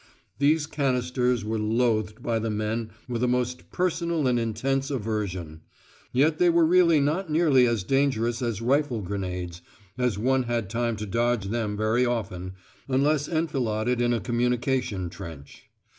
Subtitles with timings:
[0.39, 5.61] These canisters were loathed by the men with a most personal and intense aversion.
[6.11, 9.61] Yet they were really not nearly so dangerous as rifle grenades,
[9.99, 12.53] as one had time to dodge them very often,
[12.87, 15.69] unless enfiladed in a communication trench.